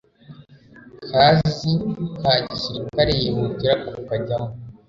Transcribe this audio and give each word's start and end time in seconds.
kazi 1.09 1.71
ka 2.21 2.33
gisirikare 2.47 3.11
yihutira 3.21 3.73
kukajyamo 3.93 4.49